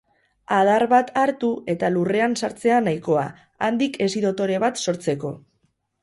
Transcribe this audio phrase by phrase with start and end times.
[0.59, 3.25] Adar bat hartu eta lurrean sartzea nahikoa,
[3.67, 5.31] handik hesi dotore bat sortzeko.